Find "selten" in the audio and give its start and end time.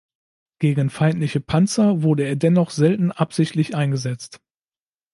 2.71-3.11